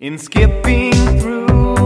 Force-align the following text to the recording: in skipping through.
in 0.00 0.16
skipping 0.16 0.92
through. 1.20 1.79